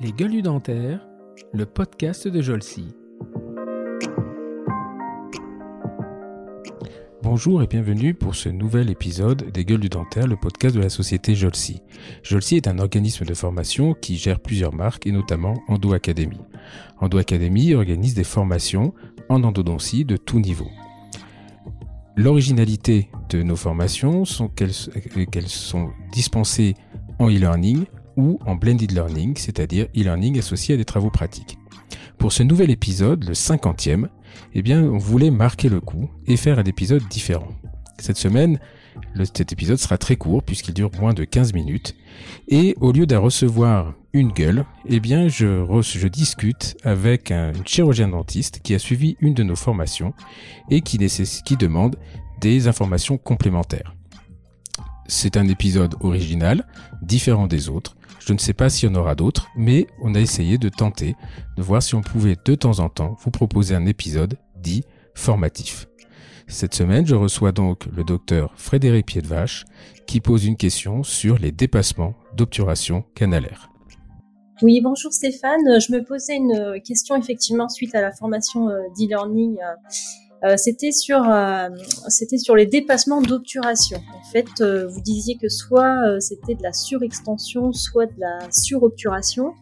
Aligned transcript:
Les 0.00 0.12
gueules 0.12 0.42
dentaires, 0.42 1.06
le 1.52 1.64
podcast 1.64 2.26
de 2.26 2.42
Jolcy. 2.42 2.88
Bonjour 7.22 7.62
et 7.62 7.66
bienvenue 7.66 8.14
pour 8.14 8.34
ce 8.34 8.48
nouvel 8.48 8.90
épisode 8.90 9.50
des 9.52 9.64
Gueules 9.64 9.80
du 9.80 9.88
Dentaire, 9.88 10.26
le 10.26 10.36
podcast 10.36 10.74
de 10.74 10.80
la 10.80 10.88
société 10.88 11.34
Jolcy. 11.34 11.82
Jolcy 12.22 12.56
est 12.56 12.66
un 12.66 12.78
organisme 12.78 13.24
de 13.24 13.34
formation 13.34 13.94
qui 13.94 14.16
gère 14.16 14.40
plusieurs 14.40 14.74
marques 14.74 15.06
et 15.06 15.12
notamment 15.12 15.62
Endo 15.68 15.92
Academy. 15.92 16.40
Endo 17.00 17.18
Academy 17.18 17.74
organise 17.74 18.14
des 18.14 18.24
formations 18.24 18.92
en 19.28 19.44
endodontie 19.44 20.04
de 20.04 20.16
tout 20.16 20.40
niveau. 20.40 20.68
L'originalité 22.16 23.08
de 23.30 23.42
nos 23.42 23.56
formations 23.56 24.24
sont 24.24 24.48
qu'elles 24.48 24.74
sont 25.48 25.90
dispensées 26.12 26.74
en 27.22 27.30
e-learning 27.30 27.86
ou 28.16 28.38
en 28.44 28.56
blended 28.56 28.90
learning, 28.92 29.36
c'est-à-dire 29.36 29.86
e-learning 29.96 30.38
associé 30.38 30.74
à 30.74 30.78
des 30.78 30.84
travaux 30.84 31.10
pratiques. 31.10 31.58
Pour 32.18 32.32
ce 32.32 32.42
nouvel 32.42 32.70
épisode, 32.70 33.24
le 33.24 33.32
50e, 33.32 34.08
eh 34.54 34.74
on 34.74 34.98
voulait 34.98 35.30
marquer 35.30 35.68
le 35.68 35.80
coup 35.80 36.10
et 36.26 36.36
faire 36.36 36.58
un 36.58 36.64
épisode 36.64 37.02
différent. 37.08 37.48
Cette 37.98 38.16
semaine, 38.16 38.58
cet 39.24 39.52
épisode 39.52 39.78
sera 39.78 39.98
très 39.98 40.16
court 40.16 40.42
puisqu'il 40.42 40.74
dure 40.74 40.90
moins 41.00 41.14
de 41.14 41.24
15 41.24 41.54
minutes. 41.54 41.94
Et 42.48 42.74
au 42.80 42.92
lieu 42.92 43.06
de 43.06 43.16
recevoir 43.16 43.94
une 44.12 44.32
gueule, 44.32 44.64
eh 44.88 45.00
je, 45.00 46.08
discute 46.08 46.76
avec 46.84 47.30
un 47.30 47.52
chirurgien 47.64 48.08
dentiste 48.08 48.60
qui 48.62 48.74
a 48.74 48.78
suivi 48.78 49.16
une 49.20 49.34
de 49.34 49.42
nos 49.42 49.56
formations 49.56 50.12
et 50.70 50.80
qui 50.80 50.98
demande 51.56 51.96
des 52.40 52.68
informations 52.68 53.16
complémentaires. 53.16 53.94
C'est 55.06 55.36
un 55.36 55.48
épisode 55.48 55.94
original, 56.00 56.66
différent 57.02 57.46
des 57.46 57.68
autres. 57.68 57.96
Je 58.20 58.32
ne 58.32 58.38
sais 58.38 58.52
pas 58.52 58.70
s'il 58.70 58.88
y 58.88 58.92
en 58.92 58.94
aura 58.94 59.14
d'autres, 59.14 59.48
mais 59.56 59.86
on 60.00 60.14
a 60.14 60.20
essayé 60.20 60.58
de 60.58 60.68
tenter 60.68 61.16
de 61.56 61.62
voir 61.62 61.82
si 61.82 61.94
on 61.94 62.02
pouvait 62.02 62.36
de 62.44 62.54
temps 62.54 62.78
en 62.78 62.88
temps 62.88 63.16
vous 63.20 63.30
proposer 63.30 63.74
un 63.74 63.86
épisode 63.86 64.38
dit 64.60 64.84
formatif. 65.14 65.88
Cette 66.46 66.74
semaine, 66.74 67.06
je 67.06 67.14
reçois 67.14 67.52
donc 67.52 67.86
le 67.86 68.04
docteur 68.04 68.52
Frédéric 68.56 69.06
Piedvache 69.06 69.64
qui 70.06 70.20
pose 70.20 70.44
une 70.44 70.56
question 70.56 71.02
sur 71.02 71.38
les 71.38 71.52
dépassements 71.52 72.14
d'obturation 72.36 73.04
canalaire. 73.14 73.70
Oui, 74.60 74.80
bonjour 74.80 75.12
Stéphane. 75.12 75.80
Je 75.80 75.92
me 75.92 76.04
posais 76.04 76.36
une 76.36 76.80
question 76.84 77.16
effectivement 77.16 77.68
suite 77.68 77.94
à 77.94 78.00
la 78.00 78.12
formation 78.12 78.68
euh, 78.68 78.80
d'e-learning. 78.96 79.56
Euh, 80.44 80.56
c'était 80.56 80.90
sur 80.90 81.22
euh, 81.28 81.68
sur 82.38 82.56
les 82.56 82.66
dépassements 82.66 83.22
d'obturation. 83.22 83.98
En 84.14 84.24
fait, 84.32 84.62
vous 84.62 85.00
disiez 85.00 85.36
que 85.36 85.48
soit 85.48 86.20
c'était 86.20 86.54
de 86.54 86.62
la 86.62 86.72
surextension, 86.72 87.72
soit 87.72 88.06
de 88.06 88.18
la 88.18 88.50
surobturation. 88.50 89.52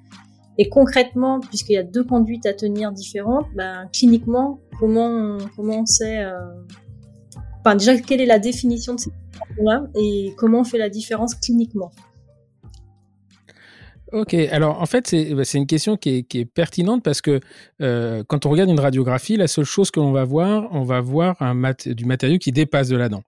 Et 0.59 0.69
concrètement, 0.69 1.41
puisqu'il 1.41 1.72
y 1.72 1.78
a 1.78 1.83
deux 1.83 2.05
conduites 2.05 2.45
à 2.45 2.53
tenir 2.53 2.92
différentes, 2.92 3.47
ben, 3.55 3.89
cliniquement, 3.95 4.61
comment, 4.78 5.39
comment 5.56 5.81
on 5.81 5.87
sait, 5.87 6.22
euh... 6.22 6.33
enfin, 7.61 7.77
déjà, 7.77 7.97
quelle 7.97 8.20
est 8.20 8.27
la 8.27 8.39
définition 8.39 8.94
de 8.94 9.00
ces 9.00 9.11
là 9.62 9.87
et 9.94 10.34
comment 10.37 10.61
on 10.61 10.65
fait 10.65 10.78
la 10.78 10.91
différence 10.91 11.34
cliniquement? 11.34 11.92
Ok, 14.12 14.34
alors 14.34 14.83
en 14.83 14.86
fait 14.86 15.06
c'est 15.06 15.34
bah, 15.34 15.42
une 15.55 15.66
question 15.66 15.97
qui 15.97 16.16
est, 16.16 16.22
qui 16.25 16.41
est, 16.41 16.44
pertinente 16.44 17.05
parce 17.05 17.20
que 17.20 17.39
euh, 17.80 18.25
quand 18.27 18.44
on 18.44 18.50
regarde 18.50 18.69
une 18.69 18.80
radiographie, 18.80 19.36
la 19.36 19.47
seule 19.47 19.64
chose 19.64 19.92
que 19.92 20.00
l'on 20.00 20.11
va 20.11 20.25
voir, 20.25 20.69
on 20.72 20.83
va 20.83 21.00
voir 21.00 21.41
un 21.41 21.55
mat 21.55 21.89
du 21.89 22.06
matériau 22.06 22.38
qui 22.38 22.50
dépasse 22.50 22.88
de 22.88 22.97
la 22.97 23.08
dent. 23.08 23.22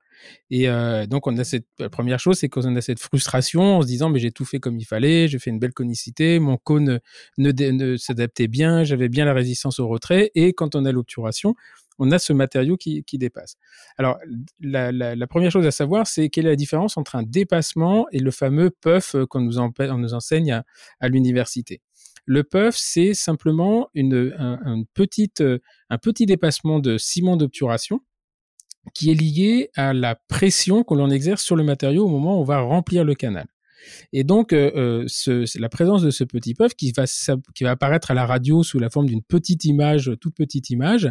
Et 0.50 0.68
euh, 0.68 1.06
donc, 1.06 1.26
on 1.26 1.36
a 1.38 1.44
cette 1.44 1.66
la 1.78 1.88
première 1.88 2.20
chose, 2.20 2.38
c'est 2.38 2.48
qu'on 2.48 2.76
a 2.76 2.80
cette 2.80 3.00
frustration 3.00 3.78
en 3.78 3.82
se 3.82 3.86
disant, 3.86 4.10
mais 4.10 4.18
j'ai 4.18 4.30
tout 4.30 4.44
fait 4.44 4.60
comme 4.60 4.78
il 4.78 4.84
fallait, 4.84 5.28
j'ai 5.28 5.38
fait 5.38 5.50
une 5.50 5.58
belle 5.58 5.72
conicité, 5.72 6.38
mon 6.38 6.56
cône 6.56 7.00
ne, 7.38 7.96
s'adaptait 7.96 8.48
bien, 8.48 8.84
j'avais 8.84 9.08
bien 9.08 9.24
la 9.24 9.32
résistance 9.32 9.80
au 9.80 9.88
retrait. 9.88 10.30
Et 10.34 10.52
quand 10.52 10.74
on 10.74 10.84
a 10.84 10.92
l'obturation, 10.92 11.54
on 11.98 12.10
a 12.10 12.18
ce 12.18 12.32
matériau 12.32 12.76
qui, 12.76 13.04
dépasse. 13.14 13.56
Alors, 13.98 14.18
la, 14.60 15.26
première 15.26 15.50
chose 15.50 15.66
à 15.66 15.70
savoir, 15.70 16.06
c'est 16.06 16.28
quelle 16.30 16.46
est 16.46 16.50
la 16.50 16.56
différence 16.56 16.96
entre 16.96 17.16
un 17.16 17.22
dépassement 17.22 18.06
et 18.10 18.18
le 18.18 18.30
fameux 18.30 18.70
puff 18.70 19.16
qu'on 19.28 19.40
nous, 19.40 19.58
enseigne 19.58 20.62
à, 21.00 21.08
l'université. 21.08 21.80
Le 22.24 22.44
puff, 22.44 22.76
c'est 22.76 23.14
simplement 23.14 23.88
petite, 24.94 25.42
un 25.90 25.98
petit 25.98 26.26
dépassement 26.26 26.78
de 26.78 26.98
ciment 26.98 27.36
d'obturation 27.36 28.00
qui 28.94 29.10
est 29.10 29.14
lié 29.14 29.70
à 29.76 29.92
la 29.92 30.14
pression 30.14 30.82
que 30.82 30.94
l'on 30.94 31.10
exerce 31.10 31.42
sur 31.42 31.56
le 31.56 31.64
matériau 31.64 32.04
au 32.04 32.08
moment 32.08 32.36
où 32.36 32.40
on 32.40 32.44
va 32.44 32.60
remplir 32.60 33.04
le 33.04 33.14
canal. 33.14 33.46
Et 34.12 34.22
donc, 34.24 34.52
euh, 34.52 35.06
euh 35.28 35.44
la 35.56 35.68
présence 35.68 36.02
de 36.02 36.10
ce 36.10 36.24
petit 36.24 36.54
puff 36.54 36.74
qui 36.74 36.92
va, 36.92 37.70
apparaître 37.70 38.10
à 38.10 38.14
la 38.14 38.26
radio 38.26 38.62
sous 38.62 38.78
la 38.78 38.90
forme 38.90 39.06
d'une 39.06 39.22
petite 39.22 39.64
image, 39.64 40.12
toute 40.20 40.34
petite 40.34 40.70
image, 40.70 41.10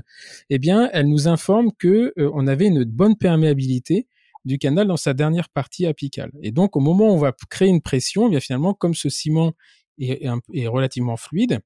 eh 0.49 0.57
bien, 0.57 0.89
elle 0.93 1.07
nous 1.07 1.27
informe 1.27 1.71
que 1.77 2.13
euh, 2.17 2.31
on 2.33 2.47
avait 2.47 2.67
une 2.67 2.83
bonne 2.83 3.17
perméabilité 3.17 4.07
du 4.45 4.57
canal 4.57 4.87
dans 4.87 4.97
sa 4.97 5.13
dernière 5.13 5.49
partie 5.49 5.85
apicale. 5.85 6.31
Et 6.41 6.51
donc, 6.51 6.75
au 6.75 6.79
moment 6.79 7.09
où 7.09 7.13
on 7.13 7.17
va 7.17 7.33
créer 7.49 7.69
une 7.69 7.81
pression, 7.81 8.27
eh 8.27 8.31
bien 8.31 8.39
finalement, 8.39 8.73
comme 8.73 8.93
ce 8.93 9.09
ciment 9.09 9.53
est 9.99 10.67
relativement 10.67 11.15
fluide, 11.15 11.59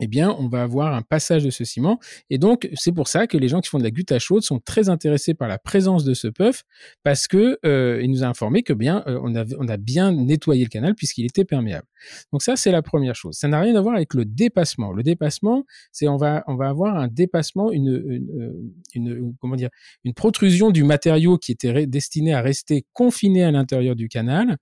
eh 0.00 0.06
bien, 0.06 0.34
on 0.38 0.48
va 0.48 0.62
avoir 0.62 0.94
un 0.94 1.02
passage 1.02 1.44
de 1.44 1.50
ce 1.50 1.64
ciment. 1.64 1.98
Et 2.30 2.38
donc, 2.38 2.68
c'est 2.74 2.92
pour 2.92 3.08
ça 3.08 3.26
que 3.26 3.36
les 3.36 3.48
gens 3.48 3.60
qui 3.60 3.68
font 3.68 3.78
de 3.78 3.82
la 3.84 3.90
gutta 3.90 4.18
chaude 4.18 4.42
sont 4.42 4.58
très 4.58 4.88
intéressés 4.88 5.34
par 5.34 5.48
la 5.48 5.58
présence 5.58 6.04
de 6.04 6.14
ce 6.14 6.28
puff, 6.28 6.64
parce 7.02 7.28
que 7.28 7.58
euh, 7.64 8.00
il 8.02 8.10
nous 8.10 8.24
a 8.24 8.26
informé 8.26 8.62
que 8.62 8.72
bien, 8.72 9.02
euh, 9.06 9.20
on, 9.22 9.34
a, 9.36 9.44
on 9.58 9.68
a 9.68 9.76
bien 9.76 10.12
nettoyé 10.12 10.64
le 10.64 10.70
canal 10.70 10.94
puisqu'il 10.94 11.26
était 11.26 11.44
perméable. 11.44 11.86
Donc 12.32 12.42
ça, 12.42 12.56
c'est 12.56 12.72
la 12.72 12.82
première 12.82 13.14
chose. 13.14 13.36
Ça 13.36 13.48
n'a 13.48 13.60
rien 13.60 13.74
à 13.76 13.80
voir 13.80 13.94
avec 13.94 14.14
le 14.14 14.24
dépassement. 14.24 14.92
Le 14.92 15.02
dépassement, 15.02 15.64
c'est 15.92 16.08
on 16.08 16.16
va, 16.16 16.44
on 16.46 16.56
va 16.56 16.68
avoir 16.68 16.96
un 16.96 17.08
dépassement, 17.08 17.70
une, 17.70 18.02
une, 18.08 18.72
une, 18.94 19.34
comment 19.40 19.56
dire, 19.56 19.70
une 20.04 20.14
protrusion 20.14 20.70
du 20.70 20.84
matériau 20.84 21.38
qui 21.38 21.52
était 21.52 21.86
destiné 21.86 22.32
à 22.32 22.40
rester 22.40 22.84
confiné 22.92 23.44
à 23.44 23.50
l'intérieur 23.50 23.96
du 23.96 24.08
canal, 24.08 24.56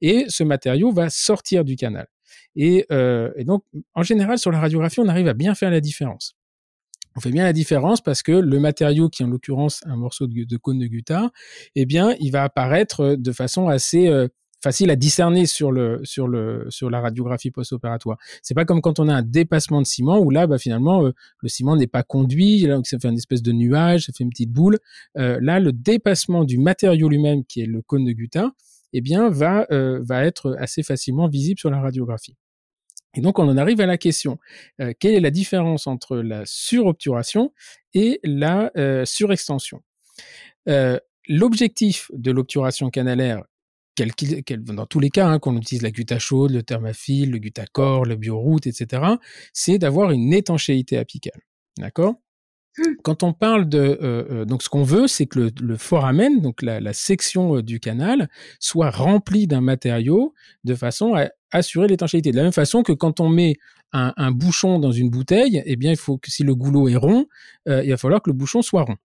et 0.00 0.26
ce 0.28 0.44
matériau 0.44 0.92
va 0.92 1.10
sortir 1.10 1.64
du 1.64 1.76
canal. 1.76 2.06
Euh, 2.58 3.30
et, 3.36 3.44
donc, 3.44 3.64
en 3.94 4.02
général, 4.02 4.38
sur 4.38 4.50
la 4.50 4.60
radiographie, 4.60 5.00
on 5.00 5.08
arrive 5.08 5.28
à 5.28 5.34
bien 5.34 5.54
faire 5.54 5.70
la 5.70 5.80
différence. 5.80 6.34
On 7.16 7.20
fait 7.20 7.30
bien 7.30 7.44
la 7.44 7.52
différence 7.52 8.00
parce 8.00 8.22
que 8.22 8.32
le 8.32 8.60
matériau, 8.60 9.08
qui 9.08 9.22
est 9.22 9.26
en 9.26 9.28
l'occurrence 9.28 9.80
un 9.86 9.96
morceau 9.96 10.26
de, 10.26 10.56
cône 10.56 10.78
de 10.78 10.86
gutta, 10.86 11.30
eh 11.74 11.84
bien, 11.84 12.14
il 12.20 12.30
va 12.30 12.44
apparaître 12.44 13.16
de 13.16 13.32
façon 13.32 13.68
assez 13.68 14.06
euh, 14.06 14.28
facile 14.62 14.90
à 14.90 14.96
discerner 14.96 15.46
sur 15.46 15.72
le 15.72 16.00
sur 16.04 16.28
le 16.28 16.66
sur 16.68 16.90
la 16.90 17.00
radiographie 17.00 17.50
post-opératoire. 17.50 18.18
C'est 18.42 18.54
pas 18.54 18.64
comme 18.64 18.80
quand 18.80 19.00
on 19.00 19.08
a 19.08 19.14
un 19.14 19.22
dépassement 19.22 19.80
de 19.80 19.86
ciment 19.86 20.18
où 20.20 20.30
là, 20.30 20.46
bah, 20.46 20.58
finalement, 20.58 21.06
euh, 21.06 21.12
le 21.40 21.48
ciment 21.48 21.74
n'est 21.74 21.88
pas 21.88 22.04
conduit, 22.04 22.60
là, 22.60 22.78
ça 22.84 22.98
fait 23.00 23.08
une 23.08 23.16
espèce 23.16 23.42
de 23.42 23.52
nuage, 23.52 24.06
ça 24.06 24.12
fait 24.16 24.22
une 24.22 24.30
petite 24.30 24.52
boule. 24.52 24.78
là, 25.16 25.58
le 25.58 25.72
dépassement 25.72 26.44
du 26.44 26.58
matériau 26.58 27.08
lui-même, 27.08 27.44
qui 27.44 27.62
est 27.62 27.66
le 27.66 27.82
cône 27.82 28.04
de 28.04 28.12
gutta, 28.12 28.52
eh 28.92 29.00
bien, 29.00 29.28
va 29.30 29.66
va 29.70 30.24
être 30.24 30.56
assez 30.58 30.82
facilement 30.82 31.28
visible 31.28 31.58
sur 31.60 31.70
la 31.70 31.80
radiographie. 31.80 32.36
Et 33.14 33.20
donc, 33.20 33.38
on 33.38 33.48
en 33.48 33.56
arrive 33.56 33.80
à 33.80 33.86
la 33.86 33.98
question. 33.98 34.38
Euh, 34.80 34.92
quelle 34.98 35.14
est 35.14 35.20
la 35.20 35.30
différence 35.30 35.86
entre 35.86 36.18
la 36.18 36.42
surobturation 36.44 37.52
et 37.94 38.20
la 38.22 38.70
euh, 38.76 39.04
surextension? 39.04 39.82
Euh, 40.68 40.98
L'objectif 41.30 42.10
de 42.14 42.30
l'obturation 42.30 42.88
canalaire, 42.88 43.42
dans 43.98 44.86
tous 44.86 45.00
les 45.00 45.10
cas, 45.10 45.26
hein, 45.28 45.38
qu'on 45.38 45.56
utilise 45.58 45.82
la 45.82 45.90
gutta 45.90 46.18
chaude, 46.18 46.52
le 46.52 46.62
thermafil, 46.62 47.30
le 47.30 47.38
gutacor, 47.38 48.06
le 48.06 48.16
bioroute, 48.16 48.66
etc., 48.66 49.02
c'est 49.52 49.76
d'avoir 49.78 50.10
une 50.10 50.32
étanchéité 50.32 50.96
apicale. 50.96 51.42
D'accord? 51.76 52.14
Quand 53.02 53.22
on 53.22 53.32
parle 53.32 53.68
de 53.68 53.78
euh, 53.78 54.24
euh, 54.30 54.44
donc 54.44 54.62
ce 54.62 54.68
qu'on 54.68 54.82
veut, 54.82 55.06
c'est 55.06 55.26
que 55.26 55.38
le, 55.38 55.50
le, 55.60 55.76
foramen, 55.76 56.40
donc 56.40 56.62
la, 56.62 56.80
la 56.80 56.92
section 56.92 57.56
euh, 57.56 57.62
du 57.62 57.80
canal, 57.80 58.28
soit 58.60 58.90
remplie 58.90 59.46
d'un 59.46 59.60
matériau 59.60 60.34
de 60.64 60.74
façon 60.74 61.14
à 61.14 61.28
assurer 61.50 61.88
l'étanchéité. 61.88 62.30
De 62.30 62.36
la 62.36 62.42
même 62.42 62.52
façon 62.52 62.82
que 62.82 62.92
quand 62.92 63.20
on 63.20 63.28
met 63.28 63.56
un, 63.92 64.12
un, 64.16 64.30
bouchon 64.30 64.78
dans 64.78 64.92
une 64.92 65.10
bouteille, 65.10 65.62
eh 65.64 65.76
bien 65.76 65.90
il 65.90 65.96
faut 65.96 66.18
que 66.18 66.30
si 66.30 66.44
le 66.44 66.54
goulot 66.54 66.88
est 66.88 66.96
rond, 66.96 67.26
euh, 67.68 67.82
il 67.84 67.90
va 67.90 67.96
falloir 67.96 68.22
que 68.22 68.30
le 68.30 68.34
bouchon 68.34 68.62
soit 68.62 68.82
rond. 68.82 68.96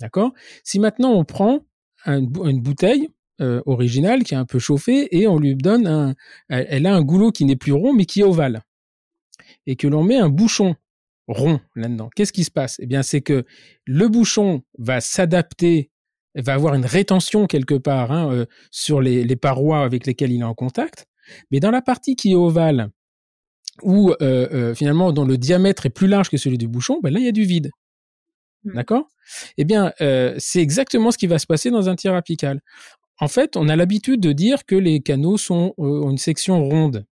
D'accord? 0.00 0.32
Si 0.64 0.78
maintenant 0.78 1.12
on 1.12 1.24
prend 1.24 1.60
un, 2.04 2.20
une 2.20 2.60
bouteille 2.60 3.08
euh, 3.40 3.62
originale 3.66 4.24
qui 4.24 4.34
est 4.34 4.38
un 4.38 4.44
peu 4.44 4.58
chauffée 4.58 5.08
et 5.16 5.26
on 5.26 5.38
lui 5.38 5.54
donne 5.54 5.86
un, 5.86 6.14
elle 6.48 6.86
a 6.86 6.94
un 6.94 7.02
goulot 7.02 7.32
qui 7.32 7.44
n'est 7.44 7.56
plus 7.56 7.72
rond 7.72 7.92
mais 7.92 8.06
qui 8.06 8.20
est 8.20 8.24
ovale 8.24 8.62
et 9.66 9.76
que 9.76 9.86
l'on 9.86 10.02
met 10.02 10.16
un 10.16 10.28
bouchon 10.28 10.74
rond 11.28 11.60
là-dedans. 11.74 12.10
Qu'est-ce 12.14 12.32
qui 12.32 12.44
se 12.44 12.50
passe? 12.50 12.76
Eh 12.80 12.86
bien, 12.86 13.02
c'est 13.02 13.20
que 13.20 13.44
le 13.84 14.08
bouchon 14.08 14.62
va 14.78 15.00
s'adapter, 15.00 15.90
va 16.34 16.54
avoir 16.54 16.74
une 16.74 16.84
rétention 16.84 17.46
quelque 17.46 17.74
part 17.74 18.12
hein, 18.12 18.32
euh, 18.32 18.46
sur 18.70 19.00
les, 19.00 19.24
les, 19.24 19.36
parois 19.36 19.82
avec 19.82 20.06
lesquelles 20.06 20.32
il 20.32 20.40
est 20.40 20.44
en 20.44 20.54
contact. 20.54 21.06
Mais 21.50 21.60
dans 21.60 21.70
la 21.70 21.82
partie 21.82 22.16
qui 22.16 22.32
est 22.32 22.36
ovale, 22.36 22.90
ou 23.82 24.10
euh, 24.10 24.14
euh, 24.22 24.74
finalement 24.74 25.12
dont 25.12 25.24
le 25.24 25.36
diamètre 25.36 25.84
est 25.86 25.90
plus 25.90 26.06
large 26.06 26.30
que 26.30 26.36
celui 26.36 26.58
du 26.58 26.68
bouchon, 26.68 27.00
ben 27.02 27.12
là, 27.12 27.18
il 27.18 27.26
y 27.26 27.28
a 27.28 27.32
du 27.32 27.44
vide. 27.44 27.70
Mmh. 28.64 28.74
D'accord? 28.74 29.08
Eh 29.58 29.64
bien, 29.64 29.92
c'est 30.38 30.60
exactement 30.60 31.10
ce 31.10 31.18
qui 31.18 31.26
va 31.26 31.40
se 31.40 31.46
passer 31.46 31.70
dans 31.70 31.88
un 31.88 31.96
tir 31.96 32.14
apical. 32.14 32.60
en 33.18 33.28
fait, 33.28 33.56
on 33.56 33.68
a 33.68 33.74
l'habitude 33.74 34.20
de 34.20 34.32
dire 34.32 34.64
que 34.66 34.76
les 34.76 35.00
canaux 35.00 35.36
sont 35.36 35.74
ont 35.78 36.10
une 36.10 36.18
section 36.18 36.62
ronde. 36.62 37.04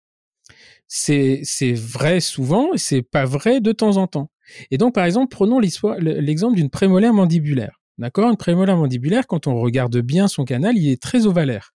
C'est 0.87 1.43
vrai 1.75 2.21
souvent, 2.21 2.73
et 2.75 2.79
c'est 2.79 3.03
pas 3.03 3.25
vrai 3.25 3.61
de 3.61 3.73
temps 3.73 3.97
en 3.97 4.07
temps. 4.07 4.31
Et 4.71 4.79
donc, 4.79 4.95
par 4.95 5.05
exemple, 5.05 5.29
prenons 5.29 5.59
l'exemple 5.59 6.57
d'une 6.57 6.71
prémolaire 6.71 7.15
mandibulaire. 7.15 7.81
D'accord? 7.99 8.31
Une 8.31 8.37
prémolaire 8.37 8.77
mandibulaire, 8.77 9.27
quand 9.27 9.47
on 9.47 9.59
regarde 9.61 9.97
bien 9.99 10.29
son 10.29 10.45
canal, 10.45 10.77
il 10.77 10.91
est 10.91 11.01
très 11.01 11.27
ovalaire. 11.27 11.75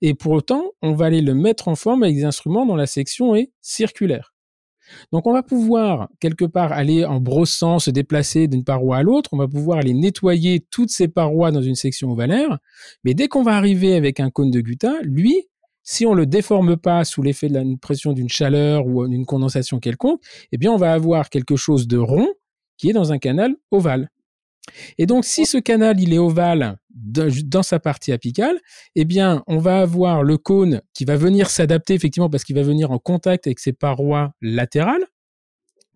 Et 0.00 0.14
pour 0.14 0.32
autant, 0.32 0.64
on 0.82 0.92
va 0.92 1.06
aller 1.06 1.22
le 1.22 1.34
mettre 1.34 1.68
en 1.68 1.74
forme 1.74 2.02
avec 2.02 2.16
des 2.16 2.24
instruments 2.24 2.66
dont 2.66 2.76
la 2.76 2.86
section 2.86 3.34
est 3.34 3.50
circulaire. 3.60 4.34
Donc 5.12 5.26
on 5.26 5.32
va 5.32 5.42
pouvoir 5.42 6.08
quelque 6.20 6.44
part 6.44 6.72
aller 6.72 7.04
en 7.04 7.20
brossant, 7.20 7.78
se 7.78 7.90
déplacer 7.90 8.48
d'une 8.48 8.64
paroi 8.64 8.98
à 8.98 9.02
l'autre, 9.02 9.30
on 9.32 9.38
va 9.38 9.48
pouvoir 9.48 9.78
aller 9.78 9.94
nettoyer 9.94 10.66
toutes 10.70 10.90
ces 10.90 11.08
parois 11.08 11.50
dans 11.50 11.62
une 11.62 11.76
section 11.76 12.10
ovalaire, 12.10 12.58
mais 13.04 13.14
dès 13.14 13.28
qu'on 13.28 13.42
va 13.42 13.56
arriver 13.56 13.94
avec 13.94 14.20
un 14.20 14.30
cône 14.30 14.50
de 14.50 14.60
Gutta, 14.60 14.94
lui, 15.02 15.48
si 15.82 16.06
on 16.06 16.14
le 16.14 16.26
déforme 16.26 16.76
pas 16.76 17.04
sous 17.04 17.22
l'effet 17.22 17.48
de 17.48 17.54
la 17.54 17.64
pression 17.80 18.12
d'une 18.12 18.28
chaleur 18.28 18.86
ou 18.86 19.06
d'une 19.08 19.26
condensation 19.26 19.78
quelconque, 19.80 20.20
eh 20.52 20.58
bien 20.58 20.72
on 20.72 20.76
va 20.76 20.92
avoir 20.92 21.30
quelque 21.30 21.56
chose 21.56 21.86
de 21.86 21.98
rond 21.98 22.28
qui 22.76 22.90
est 22.90 22.92
dans 22.92 23.12
un 23.12 23.18
canal 23.18 23.54
ovale. 23.70 24.08
Et 24.98 25.06
donc, 25.06 25.24
si 25.24 25.44
ce 25.44 25.58
canal 25.58 26.00
il 26.00 26.14
est 26.14 26.18
ovale 26.18 26.76
dans 26.94 27.62
sa 27.62 27.80
partie 27.80 28.12
apicale, 28.12 28.58
eh 28.94 29.04
bien, 29.04 29.42
on 29.46 29.58
va 29.58 29.80
avoir 29.80 30.22
le 30.22 30.38
cône 30.38 30.82
qui 30.94 31.04
va 31.04 31.16
venir 31.16 31.50
s'adapter 31.50 31.94
effectivement 31.94 32.30
parce 32.30 32.44
qu'il 32.44 32.56
va 32.56 32.62
venir 32.62 32.90
en 32.90 32.98
contact 32.98 33.46
avec 33.46 33.58
ses 33.58 33.72
parois 33.72 34.34
latérales, 34.40 35.04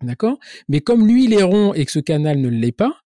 d'accord? 0.01 0.37
Mais 0.67 0.81
comme 0.81 1.07
lui 1.07 1.25
il 1.25 1.33
est 1.33 1.43
rond 1.43 1.73
et 1.73 1.85
que 1.85 1.91
ce 1.91 1.99
canal 1.99 2.39
ne 2.39 2.49
l'est 2.49 2.71
pas, 2.71 2.99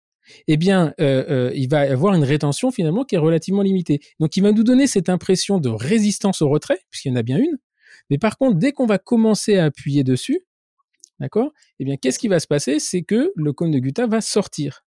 eh 0.48 0.56
bien, 0.56 0.94
euh, 1.00 1.24
euh, 1.28 1.52
il 1.54 1.68
va 1.68 1.80
avoir 1.80 2.14
une 2.14 2.24
rétention 2.24 2.70
finalement 2.70 3.04
qui 3.04 3.14
est 3.14 3.18
relativement 3.18 3.62
limitée. 3.62 4.00
Donc, 4.18 4.36
il 4.36 4.42
va 4.42 4.52
nous 4.52 4.64
donner 4.64 4.86
cette 4.86 5.08
impression 5.08 5.58
de 5.58 5.68
résistance 5.68 6.42
au 6.42 6.48
retrait, 6.48 6.80
puisqu'il 6.90 7.10
y 7.10 7.12
en 7.12 7.16
a 7.16 7.22
bien 7.22 7.38
une. 7.38 7.58
Mais 8.10 8.18
par 8.18 8.38
contre, 8.38 8.58
dès 8.58 8.72
qu'on 8.72 8.86
va 8.86 8.98
commencer 8.98 9.56
à 9.58 9.66
appuyer 9.66 10.04
dessus, 10.04 10.40
d'accord, 11.20 11.52
eh 11.78 11.84
bien, 11.84 11.96
qu'est-ce 11.96 12.18
qui 12.18 12.28
va 12.28 12.40
se 12.40 12.46
passer? 12.46 12.80
C'est 12.80 13.02
que 13.02 13.32
le 13.36 13.52
cône 13.52 13.70
de 13.70 13.78
Gutta 13.78 14.06
va 14.06 14.20
sortir. 14.20 14.84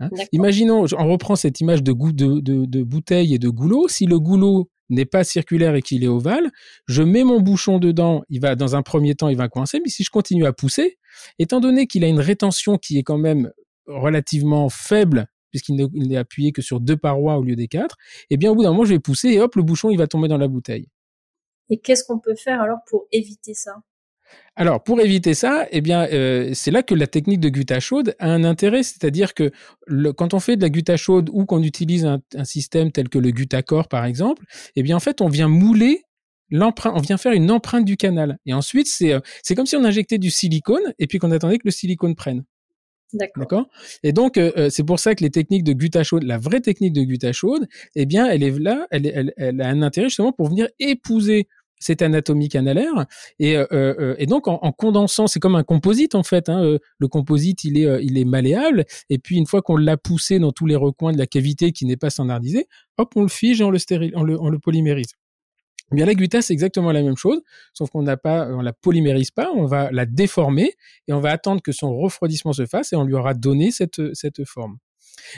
Hein? 0.00 0.08
Imaginons, 0.32 0.86
on 0.96 1.08
reprend 1.08 1.36
cette 1.36 1.60
image 1.60 1.82
de, 1.82 1.92
de, 1.92 2.82
bouteille 2.82 3.34
et 3.34 3.38
de 3.38 3.48
goulot. 3.48 3.88
Si 3.88 4.06
le 4.06 4.18
goulot 4.18 4.70
n'est 4.90 5.04
pas 5.04 5.24
circulaire 5.24 5.74
et 5.74 5.82
qu'il 5.82 6.04
est 6.04 6.08
ovale, 6.08 6.50
je 6.86 7.02
mets 7.02 7.24
mon 7.24 7.40
bouchon 7.40 7.78
dedans, 7.78 8.22
il 8.28 8.40
va 8.40 8.54
dans 8.54 8.76
un 8.76 8.82
premier 8.82 9.14
temps, 9.14 9.28
il 9.28 9.36
va 9.36 9.48
coincer, 9.48 9.80
mais 9.82 9.90
si 9.90 10.04
je 10.04 10.10
continue 10.10 10.46
à 10.46 10.52
pousser, 10.52 10.98
étant 11.38 11.60
donné 11.60 11.86
qu'il 11.86 12.04
a 12.04 12.08
une 12.08 12.20
rétention 12.20 12.76
qui 12.76 12.98
est 12.98 13.02
quand 13.02 13.18
même 13.18 13.50
relativement 13.86 14.68
faible, 14.68 15.26
puisqu'il 15.50 15.76
n'est 15.76 16.16
appuyé 16.16 16.52
que 16.52 16.62
sur 16.62 16.80
deux 16.80 16.96
parois 16.96 17.38
au 17.38 17.42
lieu 17.42 17.56
des 17.56 17.68
quatre, 17.68 17.96
eh 18.30 18.36
bien 18.36 18.50
au 18.50 18.54
bout 18.54 18.62
d'un 18.62 18.70
moment, 18.70 18.84
je 18.84 18.94
vais 18.94 19.00
pousser 19.00 19.28
et 19.28 19.40
hop, 19.40 19.54
le 19.54 19.62
bouchon, 19.62 19.90
il 19.90 19.98
va 19.98 20.06
tomber 20.06 20.28
dans 20.28 20.38
la 20.38 20.48
bouteille. 20.48 20.88
Et 21.70 21.78
qu'est-ce 21.78 22.04
qu'on 22.04 22.18
peut 22.18 22.34
faire 22.34 22.60
alors 22.60 22.78
pour 22.86 23.06
éviter 23.12 23.54
ça? 23.54 23.76
Alors, 24.56 24.82
pour 24.82 25.00
éviter 25.00 25.34
ça, 25.34 25.66
eh 25.70 25.80
bien, 25.80 26.06
euh, 26.12 26.50
c'est 26.54 26.70
là 26.70 26.82
que 26.82 26.94
la 26.94 27.06
technique 27.06 27.40
de 27.40 27.48
gutta 27.48 27.80
chaude 27.80 28.14
a 28.18 28.30
un 28.30 28.44
intérêt, 28.44 28.82
c'est-à-dire 28.82 29.34
que 29.34 29.50
quand 30.16 30.34
on 30.34 30.40
fait 30.40 30.56
de 30.56 30.62
la 30.62 30.70
gutta 30.70 30.96
chaude 30.96 31.28
ou 31.32 31.44
qu'on 31.44 31.62
utilise 31.62 32.04
un, 32.04 32.20
système 32.44 32.92
tel 32.92 33.08
que 33.08 33.18
le 33.18 33.30
Gutta-Core, 33.30 33.88
par 33.88 34.04
exemple, 34.04 34.44
eh 34.76 34.82
bien, 34.82 34.96
en 34.96 35.00
fait, 35.00 35.20
on 35.20 35.28
vient 35.28 35.48
mouler 35.48 36.02
l'empreinte, 36.50 36.94
on 36.96 37.00
vient 37.00 37.16
faire 37.16 37.32
une 37.32 37.50
empreinte 37.50 37.84
du 37.84 37.96
canal. 37.96 38.38
Et 38.46 38.54
ensuite, 38.54 38.86
c'est 38.86 39.12
euh, 39.12 39.20
c'est 39.42 39.54
comme 39.54 39.66
si 39.66 39.76
on 39.76 39.84
injectait 39.84 40.18
du 40.18 40.30
silicone 40.30 40.94
et 40.98 41.06
puis 41.06 41.18
qu'on 41.18 41.30
attendait 41.32 41.58
que 41.58 41.66
le 41.66 41.70
silicone 41.72 42.14
prenne. 42.14 42.44
D'accord. 43.14 43.68
Et 44.02 44.12
donc, 44.12 44.36
euh, 44.36 44.68
c'est 44.70 44.84
pour 44.84 44.98
ça 44.98 45.14
que 45.14 45.22
les 45.22 45.30
techniques 45.30 45.64
de 45.64 45.72
gutta 45.72 46.02
chaude, 46.02 46.24
la 46.24 46.38
vraie 46.38 46.60
technique 46.60 46.92
de 46.92 47.02
gutta 47.02 47.32
chaude, 47.32 47.66
eh 47.94 48.06
bien, 48.06 48.26
elle 48.26 48.42
est 48.42 48.58
là, 48.58 48.86
elle, 48.90 49.32
elle 49.36 49.60
a 49.60 49.68
un 49.68 49.82
intérêt 49.82 50.08
justement 50.08 50.32
pour 50.32 50.48
venir 50.48 50.68
épouser 50.80 51.48
cette 51.84 52.02
anatomie 52.02 52.48
canalaire. 52.48 53.06
Et, 53.38 53.56
euh, 53.56 53.66
euh, 53.72 54.14
et 54.18 54.26
donc, 54.26 54.48
en, 54.48 54.72
condensant, 54.72 55.26
c'est 55.26 55.40
comme 55.40 55.54
un 55.54 55.62
composite 55.62 56.14
en 56.14 56.22
fait. 56.22 56.48
Hein, 56.48 56.64
euh, 56.64 56.78
le 56.98 57.08
composite, 57.08 57.64
il 57.64 57.78
est, 57.78 58.04
il 58.04 58.18
est 58.18 58.24
malléable. 58.24 58.84
Et 59.10 59.18
puis, 59.18 59.36
une 59.36 59.46
fois 59.46 59.62
qu'on 59.62 59.76
l'a 59.76 59.96
poussé 59.96 60.38
dans 60.38 60.52
tous 60.52 60.66
les 60.66 60.76
recoins 60.76 61.12
de 61.12 61.18
la 61.18 61.26
cavité 61.26 61.72
qui 61.72 61.84
n'est 61.84 61.96
pas 61.96 62.10
standardisé, 62.10 62.66
hop, 62.98 63.12
on 63.16 63.22
le 63.22 63.28
fige 63.28 63.60
et 63.60 63.64
on 63.64 63.70
le, 63.70 63.78
stérile, 63.78 64.12
on 64.16 64.22
le, 64.22 64.40
on 64.40 64.48
le 64.48 64.58
polymérise. 64.58 65.12
La 65.96 66.14
gutta, 66.14 66.42
c'est 66.42 66.52
exactement 66.52 66.92
la 66.92 67.02
même 67.02 67.16
chose, 67.16 67.40
sauf 67.72 67.90
qu'on 67.90 68.02
n'a 68.02 68.16
pas, 68.16 68.48
on 68.48 68.60
la 68.60 68.72
polymérise 68.72 69.30
pas, 69.30 69.50
on 69.54 69.66
va 69.66 69.90
la 69.92 70.06
déformer 70.06 70.74
et 71.08 71.12
on 71.12 71.20
va 71.20 71.30
attendre 71.30 71.62
que 71.62 71.72
son 71.72 71.96
refroidissement 71.96 72.52
se 72.52 72.66
fasse 72.66 72.92
et 72.92 72.96
on 72.96 73.04
lui 73.04 73.14
aura 73.14 73.34
donné 73.34 73.70
cette, 73.70 74.14
cette 74.14 74.44
forme. 74.44 74.78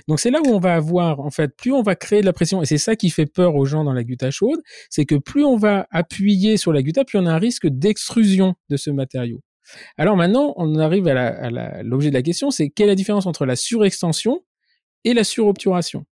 Donc 0.08 0.20
c'est 0.20 0.30
là 0.30 0.40
où 0.44 0.48
on 0.48 0.58
va 0.58 0.74
avoir, 0.74 1.20
en 1.20 1.30
fait, 1.30 1.56
plus 1.56 1.72
on 1.72 1.82
va 1.82 1.94
créer 1.94 2.20
de 2.20 2.26
la 2.26 2.32
pression, 2.32 2.62
et 2.62 2.66
c'est 2.66 2.78
ça 2.78 2.96
qui 2.96 3.10
fait 3.10 3.26
peur 3.26 3.54
aux 3.54 3.64
gens 3.64 3.84
dans 3.84 3.92
la 3.92 4.04
gutta 4.04 4.30
chaude, 4.30 4.60
c'est 4.90 5.04
que 5.04 5.14
plus 5.14 5.44
on 5.44 5.56
va 5.56 5.86
appuyer 5.90 6.56
sur 6.56 6.72
la 6.72 6.82
gutta, 6.82 7.04
plus 7.04 7.18
on 7.18 7.26
a 7.26 7.32
un 7.32 7.38
risque 7.38 7.66
d'extrusion 7.66 8.54
de 8.68 8.76
ce 8.76 8.90
matériau. 8.90 9.40
Alors 9.96 10.16
maintenant, 10.16 10.54
on 10.56 10.78
arrive 10.78 11.08
à 11.08 11.82
l'objet 11.82 12.10
de 12.10 12.14
la 12.14 12.22
question, 12.22 12.50
c'est 12.50 12.70
quelle 12.70 12.86
est 12.86 12.90
la 12.90 12.94
différence 12.94 13.26
entre 13.26 13.46
la 13.46 13.56
surextension 13.56 14.42
et 15.04 15.12
la 15.12 15.24
surobturation 15.24 16.04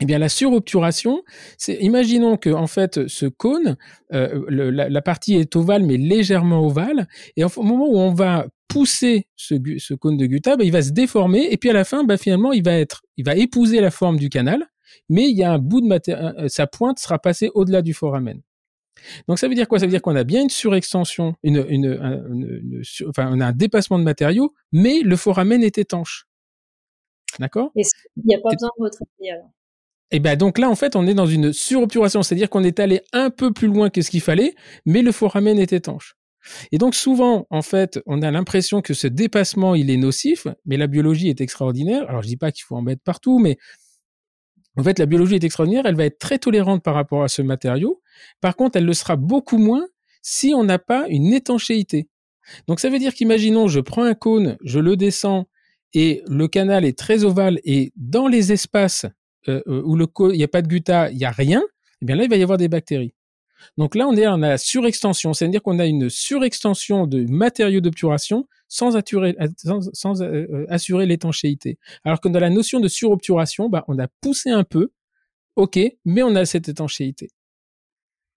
eh 0.00 0.06
bien, 0.06 0.18
la 0.18 0.28
surobturation, 0.28 1.22
c'est 1.56 1.76
imaginons 1.76 2.36
que 2.36 2.50
en 2.50 2.66
fait 2.66 3.06
ce 3.06 3.26
cône, 3.26 3.76
euh, 4.12 4.44
la, 4.48 5.02
partie 5.02 5.36
est 5.36 5.54
ovale 5.54 5.84
mais 5.84 5.96
légèrement 5.96 6.66
ovale, 6.66 7.06
et 7.36 7.44
au 7.44 7.62
moment 7.62 7.88
où 7.88 7.98
on 7.98 8.12
va 8.12 8.46
pousser 8.68 9.28
ce, 9.36 9.94
cône 9.94 10.16
de 10.16 10.26
Gutta, 10.26 10.56
bah, 10.56 10.64
il 10.64 10.72
va 10.72 10.82
se 10.82 10.90
déformer 10.90 11.46
et 11.50 11.56
puis 11.56 11.70
à 11.70 11.72
la 11.72 11.84
fin, 11.84 12.02
bah, 12.02 12.16
finalement, 12.16 12.52
il 12.52 12.64
va 12.64 12.72
être, 12.72 13.02
il 13.16 13.24
va 13.24 13.36
épouser 13.36 13.80
la 13.80 13.92
forme 13.92 14.18
du 14.18 14.28
canal, 14.28 14.66
mais 15.08 15.30
il 15.30 15.36
y 15.36 15.44
a 15.44 15.52
un 15.52 15.58
bout 15.58 15.80
de 15.80 16.48
sa 16.48 16.66
pointe 16.66 16.98
sera 16.98 17.20
passée 17.20 17.50
au-delà 17.54 17.80
du 17.80 17.94
foramen. 17.94 18.40
Donc 19.28 19.38
ça 19.38 19.48
veut 19.48 19.54
dire 19.54 19.68
quoi? 19.68 19.78
Ça 19.78 19.86
veut 19.86 19.90
dire 19.90 20.02
qu'on 20.02 20.16
a 20.16 20.24
bien 20.24 20.42
une 20.42 20.50
surextension, 20.50 21.34
une, 21.42 21.64
une, 21.68 22.82
enfin 23.08 23.28
on 23.32 23.40
a 23.40 23.46
un 23.46 23.52
dépassement 23.52 23.98
de 23.98 24.04
matériaux, 24.04 24.54
mais 24.72 25.00
le 25.00 25.16
foramen 25.16 25.62
est 25.62 25.78
étanche. 25.78 26.26
D'accord? 27.38 27.70
Il 27.76 27.84
n'y 28.24 28.34
a 28.34 28.40
pas 28.40 28.50
besoin 28.52 28.70
de 28.78 28.84
retraiter 28.84 29.30
alors? 29.30 29.50
Et 30.14 30.20
ben 30.20 30.36
donc 30.36 30.58
là 30.58 30.70
en 30.70 30.76
fait 30.76 30.94
on 30.94 31.08
est 31.08 31.14
dans 31.14 31.26
une 31.26 31.52
surobturation, 31.52 32.22
c'est-à-dire 32.22 32.48
qu'on 32.48 32.62
est 32.62 32.78
allé 32.78 33.00
un 33.12 33.30
peu 33.30 33.52
plus 33.52 33.66
loin 33.66 33.90
que 33.90 34.00
ce 34.00 34.10
qu'il 34.10 34.20
fallait, 34.20 34.54
mais 34.86 35.02
le 35.02 35.10
foramen 35.10 35.58
est 35.58 35.72
étanche. 35.72 36.14
Et 36.70 36.78
donc 36.78 36.94
souvent, 36.94 37.48
en 37.50 37.62
fait, 37.62 37.98
on 38.06 38.22
a 38.22 38.30
l'impression 38.30 38.80
que 38.80 38.94
ce 38.94 39.08
dépassement, 39.08 39.74
il 39.74 39.90
est 39.90 39.96
nocif, 39.96 40.46
mais 40.66 40.76
la 40.76 40.86
biologie 40.86 41.30
est 41.30 41.40
extraordinaire. 41.40 42.08
Alors 42.08 42.22
je 42.22 42.28
dis 42.28 42.36
pas 42.36 42.52
qu'il 42.52 42.62
faut 42.62 42.76
en 42.76 42.82
mettre 42.82 43.02
partout, 43.02 43.40
mais 43.40 43.56
en 44.76 44.84
fait, 44.84 45.00
la 45.00 45.06
biologie 45.06 45.34
est 45.34 45.42
extraordinaire. 45.42 45.84
Elle 45.84 45.96
va 45.96 46.04
être 46.04 46.18
très 46.18 46.38
tolérante 46.38 46.84
par 46.84 46.94
rapport 46.94 47.24
à 47.24 47.28
ce 47.28 47.42
matériau. 47.42 48.00
Par 48.40 48.54
contre, 48.54 48.76
elle 48.76 48.84
le 48.84 48.94
sera 48.94 49.16
beaucoup 49.16 49.58
moins 49.58 49.84
si 50.22 50.52
on 50.54 50.62
n'a 50.62 50.78
pas 50.78 51.06
une 51.08 51.32
étanchéité. 51.32 52.08
Donc 52.68 52.78
ça 52.78 52.88
veut 52.88 53.00
dire 53.00 53.14
qu'imaginons, 53.14 53.66
je 53.66 53.80
prends 53.80 54.04
un 54.04 54.14
cône, 54.14 54.58
je 54.62 54.78
le 54.78 54.96
descends 54.96 55.48
et 55.92 56.22
le 56.28 56.46
canal 56.46 56.84
est 56.84 56.96
très 56.96 57.24
ovale 57.24 57.58
et 57.64 57.92
dans 57.96 58.28
les 58.28 58.52
espaces 58.52 59.06
euh, 59.48 59.62
euh, 59.66 59.82
où 59.84 59.96
le 59.96 60.06
il 60.32 60.38
n'y 60.38 60.44
a 60.44 60.48
pas 60.48 60.62
de 60.62 60.68
gutta, 60.68 61.10
il 61.10 61.16
n'y 61.18 61.24
a 61.24 61.30
rien, 61.30 61.62
eh 62.02 62.06
bien 62.06 62.16
là, 62.16 62.24
il 62.24 62.30
va 62.30 62.36
y 62.36 62.42
avoir 62.42 62.58
des 62.58 62.68
bactéries. 62.68 63.14
Donc 63.76 63.94
là, 63.94 64.06
on 64.06 64.16
est 64.16 64.26
en 64.26 64.36
la 64.36 64.58
surextension, 64.58 65.32
c'est-à-dire 65.32 65.62
qu'on 65.62 65.78
a 65.78 65.86
une 65.86 66.10
surextension 66.10 67.06
de 67.06 67.24
matériaux 67.30 67.80
d'obturation 67.80 68.46
sans, 68.68 68.94
euh, 68.96 69.00
euh, 70.22 70.66
assurer 70.68 71.06
l'étanchéité. 71.06 71.78
Alors 72.04 72.20
que 72.20 72.28
dans 72.28 72.40
la 72.40 72.50
notion 72.50 72.80
de 72.80 72.88
surobturation, 72.88 73.68
bah, 73.68 73.84
on 73.88 73.98
a 73.98 74.08
poussé 74.20 74.50
un 74.50 74.64
peu, 74.64 74.90
ok, 75.56 75.78
mais 76.04 76.22
on 76.22 76.34
a 76.34 76.44
cette 76.44 76.68
étanchéité. 76.68 77.30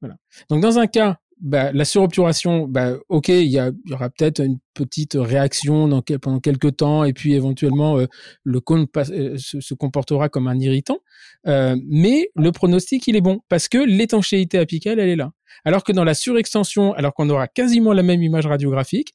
Voilà. 0.01 0.17
Donc 0.49 0.61
dans 0.61 0.79
un 0.79 0.87
cas 0.87 1.19
bah, 1.39 1.71
la 1.71 1.85
surobturation, 1.85 2.67
bah, 2.67 2.93
ok, 3.09 3.29
il 3.29 3.51
y, 3.51 3.59
aura 3.93 4.09
peut-être 4.09 4.43
une 4.43 4.57
petite 4.73 5.15
réaction 5.15 6.01
pendant 6.21 6.39
quelques 6.39 6.77
temps, 6.77 7.03
et 7.03 7.13
puis 7.13 7.33
éventuellement 7.33 7.99
euh, 7.99 8.07
le 8.43 8.59
cône 8.59 8.87
euh, 8.97 9.37
se, 9.37 9.73
comportera 9.75 10.29
comme 10.29 10.47
un 10.47 10.59
irritant. 10.59 10.99
Euh, 11.45 11.75
mais 11.87 12.29
le 12.35 12.51
pronostic, 12.51 13.07
il 13.07 13.15
est 13.15 13.21
bon 13.21 13.41
parce 13.49 13.67
que 13.67 13.77
l'étanchéité 13.77 14.57
apicale, 14.57 14.99
elle 14.99 15.09
est 15.09 15.15
là. 15.15 15.31
Alors 15.63 15.83
que 15.83 15.91
dans 15.91 16.03
la 16.03 16.15
surextension, 16.15 16.93
alors 16.93 17.13
qu'on 17.13 17.29
aura 17.29 17.47
quasiment 17.47 17.93
la 17.93 18.03
même 18.03 18.23
image 18.23 18.47
radiographique, 18.47 19.13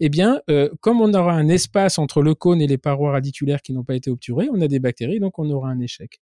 eh 0.00 0.08
bien, 0.08 0.40
comme 0.80 1.00
on 1.00 1.14
aura 1.14 1.34
un 1.34 1.48
espace 1.48 2.00
entre 2.00 2.20
le 2.20 2.34
cône 2.34 2.60
et 2.60 2.66
les 2.66 2.78
parois 2.78 3.12
radiculaires 3.12 3.62
qui 3.62 3.72
n'ont 3.72 3.84
pas 3.84 3.94
été 3.94 4.10
obturées, 4.10 4.48
on 4.52 4.60
a 4.60 4.66
des 4.66 4.80
bactéries, 4.80 5.20
donc 5.20 5.38
on 5.38 5.48
aura 5.50 5.70
un 5.70 5.78
échec. 5.78 6.20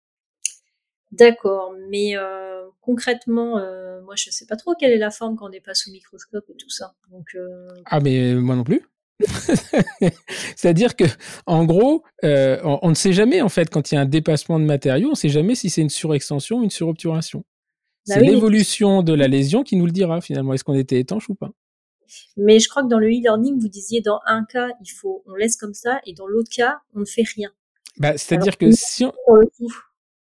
D'accord, 1.11 1.73
mais 1.89 2.13
concrètement, 2.81 3.59
moi 4.05 4.15
je 4.15 4.29
sais 4.29 4.45
pas 4.45 4.55
trop 4.55 4.73
quelle 4.79 4.91
est 4.91 4.97
la 4.97 5.11
forme 5.11 5.35
quand 5.35 5.47
on 5.47 5.49
n'est 5.49 5.61
pas 5.61 5.73
sous 5.73 5.91
microscope 5.91 6.45
et 6.49 6.55
tout 6.55 6.69
ça. 6.69 6.93
Donc, 7.11 7.25
euh, 7.35 7.67
Ah 7.85 7.99
mais 7.99 8.35
moi 8.35 8.55
non 8.55 8.63
plus. 8.63 8.81
C'est-à-dire 10.55 10.95
que, 10.95 11.05
en 11.45 11.63
gros, 11.63 12.03
on, 12.21 12.89
ne 12.89 12.95
sait 12.95 13.13
jamais 13.13 13.41
en 13.41 13.49
fait 13.49 13.69
quand 13.69 13.91
il 13.91 13.95
y 13.95 13.97
a 13.97 14.01
un 14.01 14.05
dépassement 14.05 14.59
de 14.59 14.65
matériaux, 14.65 15.07
on 15.07 15.11
ne 15.11 15.15
sait 15.15 15.29
jamais 15.29 15.55
si 15.55 15.69
c'est 15.69 15.81
une 15.81 15.89
surextension 15.89 16.59
ou 16.59 16.63
une 16.63 16.69
surobturation. 16.69 17.45
Bah 18.07 18.15
c'est 18.15 18.21
l'évolution 18.21 19.01
de 19.01 19.13
la 19.13 19.27
lésion 19.27 19.63
qui 19.63 19.77
nous 19.77 19.85
le 19.85 19.91
dira 19.91 20.21
finalement. 20.21 20.53
Est-ce 20.53 20.63
qu'on 20.63 20.75
était 20.75 20.99
étanche 20.99 21.29
ou 21.29 21.35
pas? 21.35 21.51
Mais 22.37 22.59
je 22.59 22.69
crois 22.69 22.83
que 22.83 22.87
dans 22.87 22.99
le 22.99 23.07
e-learning, 23.07 23.59
vous 23.59 23.67
disiez 23.67 24.01
dans 24.01 24.19
un 24.25 24.45
cas, 24.45 24.69
il 24.81 24.89
faut, 24.89 25.23
on 25.25 25.33
laisse 25.33 25.55
comme 25.55 25.73
ça, 25.73 25.99
et 26.05 26.13
dans 26.13 26.27
l'autre 26.27 26.49
cas, 26.55 26.79
on 26.93 26.99
ne 26.99 27.05
fait 27.05 27.23
rien. 27.35 27.49
Bah, 27.97 28.17
c'est-à-dire 28.17 28.57
que 28.57 28.71
si 28.71 29.05
on 29.05 29.11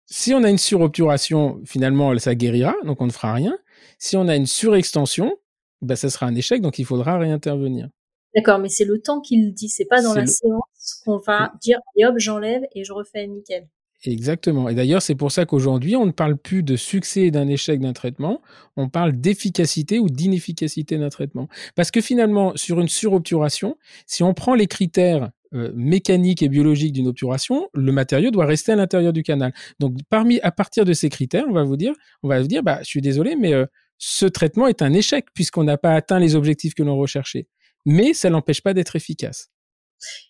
Si 0.07 0.33
on 0.35 0.43
a 0.45 0.51
une 0.51 0.59
surobturation, 0.59 1.61
finalement, 1.65 2.17
ça 2.19 2.35
guérira, 2.35 2.75
donc 2.85 3.01
on 3.01 3.07
ne 3.07 3.13
fera 3.13 3.35
rien. 3.35 3.57
Si 3.99 4.17
on 4.17 4.29
a 4.29 4.37
une 4.37 4.47
surextension, 4.47 5.37
bah, 5.83 5.97
ça 5.97 6.11
sera 6.11 6.27
un 6.27 6.35
échec, 6.35 6.63
donc 6.63 6.79
il 6.79 6.85
faudra 6.85 7.19
réintervenir. 7.19 7.89
D'accord, 8.35 8.59
mais 8.59 8.69
c'est 8.69 8.85
le 8.85 9.01
temps 9.01 9.21
qu'il 9.21 9.55
dit, 9.55 9.69
c'est 9.69 9.85
pas 9.85 10.03
dans 10.03 10.15
la 10.15 10.27
séance 10.27 11.01
qu'on 11.05 11.19
va 11.19 11.53
dire, 11.63 11.79
et 11.97 12.05
hop, 12.05 12.15
j'enlève 12.19 12.63
et 12.75 12.85
je 12.85 12.93
refais 12.93 13.27
nickel. 13.27 13.69
Exactement. 14.07 14.69
Et 14.69 14.75
d'ailleurs, 14.75 15.03
c'est 15.03 15.15
pour 15.15 15.33
ça 15.33 15.47
qu'aujourd'hui, 15.47 15.97
on 15.97 16.05
ne 16.07 16.11
parle 16.11 16.37
plus 16.37 16.63
de 16.63 16.77
succès 16.77 17.23
et 17.23 17.31
d'un 17.31 17.49
échec 17.49 17.81
d'un 17.81 17.93
traitement, 17.93 18.43
on 18.77 18.89
parle 18.89 19.13
d'efficacité 19.13 19.99
ou 19.99 20.11
d'inefficacité 20.11 20.99
d'un 20.99 21.09
traitement. 21.09 21.49
Parce 21.75 21.91
que 21.91 22.01
finalement, 22.01 22.53
sur 22.57 22.81
une 22.81 22.89
surobturation, 22.89 23.79
si 24.07 24.23
on 24.23 24.35
prend 24.35 24.55
les 24.55 24.67
critères 24.67 25.31
euh, 25.55 25.71
mécaniques 25.75 26.43
et 26.43 26.49
biologiques 26.49 26.93
d'une 26.93 27.09
obturation, 27.09 27.69
le 27.75 27.93
matériau 27.93 28.31
doit 28.31 28.47
rester 28.47 28.73
à 28.73 28.77
l'intérieur 28.77 29.13
du 29.13 29.23
canal. 29.23 29.53
Donc, 29.79 29.97
parmi, 30.09 30.41
à 30.41 30.51
partir 30.51 30.85
de 30.85 30.93
ces 30.93 31.09
critères, 31.09 31.45
on 31.49 31.53
va 31.53 31.65
vous 31.65 31.77
dire, 31.77 31.93
on 32.23 32.29
bah, 32.29 32.79
je 32.81 32.85
suis 32.85 33.01
désolé, 33.01 33.37
mais 33.37 33.55
euh, 33.55 33.67
ce 33.99 34.27
traitement 34.27 34.67
est 34.67 34.83
un 34.83 34.93
échec 34.93 35.27
puisqu'on 35.35 35.65
n'a 35.65 35.79
pas 35.79 35.95
atteint 35.95 36.19
les 36.19 36.35
objectifs 36.35 36.75
que 36.75 36.83
l'on 36.83 36.97
recherchait. 36.97 37.49
Mais 37.87 38.15
ça 38.15 38.31
n'empêche 38.31 38.63
pas 38.63 38.75
d'être 38.75 38.97
efficace. 38.97 39.51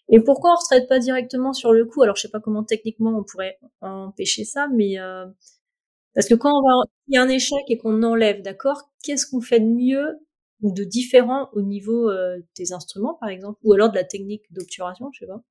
Et 0.08 0.20
pourquoi 0.20 0.50
on 0.50 0.54
ne 0.54 0.64
traite 0.64 0.88
pas 0.88 0.98
directement 0.98 1.52
sur 1.52 1.72
le 1.72 1.84
coup? 1.84 2.02
Alors, 2.02 2.16
je 2.16 2.22
sais 2.22 2.30
pas 2.30 2.40
comment 2.40 2.64
techniquement 2.64 3.18
on 3.18 3.24
pourrait 3.24 3.58
empêcher 3.80 4.44
ça, 4.44 4.68
mais 4.72 4.98
euh, 4.98 5.24
parce 6.14 6.28
que 6.28 6.34
quand 6.34 6.52
il 7.08 7.14
y 7.14 7.16
a 7.16 7.22
un 7.22 7.28
échec 7.28 7.64
et 7.68 7.78
qu'on 7.78 8.02
enlève, 8.02 8.42
d'accord? 8.42 8.90
Qu'est-ce 9.02 9.26
qu'on 9.26 9.40
fait 9.40 9.60
de 9.60 9.66
mieux 9.66 10.18
ou 10.64 10.72
de 10.72 10.82
différent 10.82 11.50
au 11.52 11.62
niveau 11.62 12.10
euh, 12.10 12.38
des 12.56 12.72
instruments, 12.72 13.14
par 13.20 13.28
exemple, 13.28 13.60
ou 13.62 13.74
alors 13.74 13.90
de 13.90 13.96
la 13.96 14.02
technique 14.02 14.42
d'obturation, 14.50 15.10
je 15.12 15.20
sais 15.20 15.26
pas. 15.26 15.42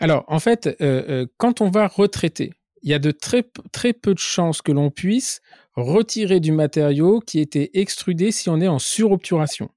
Alors, 0.00 0.24
en 0.26 0.40
fait, 0.40 0.76
euh, 0.82 1.26
quand 1.38 1.60
on 1.60 1.70
va 1.70 1.86
retraiter, 1.86 2.52
il 2.82 2.90
y 2.90 2.94
a 2.94 2.98
de 2.98 3.12
très, 3.12 3.48
très 3.72 3.92
peu 3.92 4.12
de 4.12 4.18
chances 4.18 4.60
que 4.60 4.72
l'on 4.72 4.90
puisse 4.90 5.40
retirer 5.76 6.40
du 6.40 6.50
matériau 6.50 7.20
qui 7.20 7.38
était 7.38 7.70
extrudé 7.74 8.32
si 8.32 8.48
on 8.50 8.60
est 8.60 8.68
en 8.68 8.80
surobturation. 8.80 9.70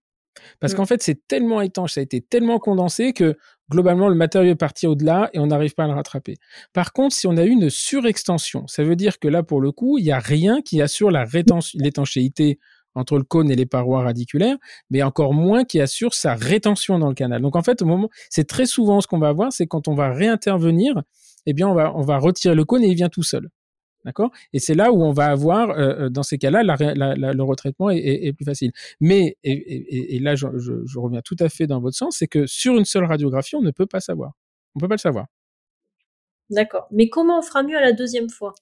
Parce 0.60 0.74
mmh. 0.74 0.76
qu'en 0.76 0.86
fait, 0.86 1.04
c'est 1.04 1.28
tellement 1.28 1.62
étanche, 1.62 1.94
ça 1.94 2.00
a 2.00 2.04
été 2.04 2.22
tellement 2.22 2.60
condensé 2.60 3.14
que 3.14 3.38
globalement, 3.70 4.10
le 4.10 4.16
matériau 4.16 4.52
est 4.52 4.56
parti 4.56 4.88
au-delà 4.88 5.30
et 5.34 5.40
on 5.40 5.48
n'arrive 5.48 5.74
pas 5.74 5.84
à 5.84 5.88
le 5.88 5.94
rattraper. 5.94 6.36
Par 6.74 6.94
contre, 6.94 7.16
si 7.16 7.28
on 7.28 7.38
a 7.38 7.44
une 7.44 7.70
surextension, 7.70 8.66
ça 8.68 8.84
veut 8.84 8.96
dire 8.96 9.20
que 9.20 9.28
là, 9.28 9.44
pour 9.44 9.62
le 9.62 9.72
coup, 9.72 9.98
il 9.98 10.04
n'y 10.04 10.12
a 10.12 10.20
rien 10.20 10.62
qui 10.62 10.82
assure 10.82 11.12
la 11.12 11.26
l'étanchéité 11.76 12.60
entre 12.98 13.18
le 13.18 13.24
cône 13.24 13.52
et 13.52 13.56
les 13.56 13.66
parois 13.66 14.02
radiculaires, 14.04 14.58
mais 14.90 15.04
encore 15.04 15.34
moins 15.34 15.64
qui 15.64 15.80
assure 15.80 16.14
sa 16.14 16.34
rétention 16.34 17.00
dans 17.00 17.10
le 17.10 17.16
canal. 17.16 17.42
Donc 17.42 17.56
en 17.56 17.62
fait, 17.62 17.82
au 17.82 17.86
moment, 17.86 18.10
c'est 18.30 18.48
très 18.48 18.66
souvent 18.66 19.02
ce 19.02 19.08
qu'on 19.08 19.20
va 19.20 19.30
avoir, 19.30 19.54
c'est 19.54 19.68
quand 19.68 19.88
on 19.88 19.94
va 19.94 20.12
réintervenir, 20.12 21.02
eh 21.46 21.54
bien 21.54 21.68
on 21.68 21.76
va, 21.76 21.96
on 21.96 22.02
va 22.02 22.18
retirer 22.18 22.56
le 22.56 22.66
cône 22.66 22.84
et 22.84 22.88
il 22.88 22.96
vient 22.96 23.10
tout 23.10 23.24
seul. 23.24 23.50
D'accord? 24.04 24.32
Et 24.54 24.60
c'est 24.60 24.74
là 24.74 24.92
où 24.92 25.04
on 25.04 25.12
va 25.12 25.26
avoir, 25.26 25.72
euh, 25.72 26.06
euh, 26.06 26.10
dans 26.10 26.24
ces 26.24 26.38
cas-là, 26.38 26.64
le 26.64 27.44
retraitement 27.44 27.90
est, 27.90 28.32
plus 28.34 28.46
facile. 28.46 28.72
Mais, 29.02 29.38
et, 29.44 30.20
là, 30.20 30.36
je, 30.36 30.48
reviens 30.98 31.22
tout 31.22 31.36
à 31.40 31.50
fait 31.50 31.68
dans 31.68 31.82
votre 31.82 31.98
sens, 31.98 32.18
c'est 32.18 32.28
que 32.28 32.48
sur 32.48 32.78
une 32.78 32.86
seule 32.86 33.04
radiographie, 33.04 33.58
on 33.58 33.62
ne 33.62 33.72
peut 33.72 33.86
pas 33.86 34.00
savoir. 34.00 34.32
On 34.76 34.80
ne 34.80 34.82
peut 34.82 34.88
pas 34.88 34.96
le 34.96 35.00
savoir. 35.00 35.26
D'accord. 36.50 36.88
Mais 36.92 37.10
comment 37.10 37.40
on 37.40 37.42
fera 37.42 37.64
mieux 37.64 37.76
à 37.78 37.82
la 37.82 37.92
deuxième 37.92 38.30
fois? 38.30 38.56